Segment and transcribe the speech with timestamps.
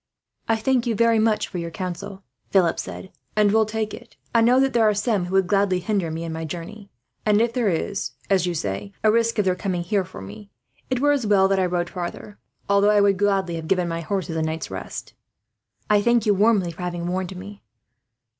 [0.49, 4.15] "I thank you very much for your counsel," Philip said, "and will take it.
[4.33, 6.89] I know that there are some who would gladly hinder me, in my journey;
[7.23, 10.49] and if there is, as you say, a risk of their coming here for me,
[10.89, 14.01] it were as well that I rode farther, although I would gladly have given my
[14.01, 15.13] horses a night's rest.
[15.87, 17.61] I thank you warmly for having warned me."